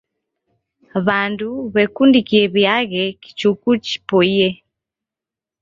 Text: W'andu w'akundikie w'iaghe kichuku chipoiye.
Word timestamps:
W'andu 1.05 1.49
w'akundikie 1.73 2.43
w'iaghe 2.53 3.03
kichuku 3.21 3.69
chipoiye. 3.85 4.47